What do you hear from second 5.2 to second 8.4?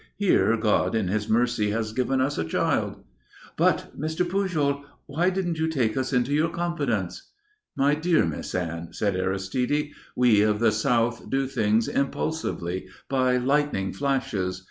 didn't you take us into your confidence?" "My dear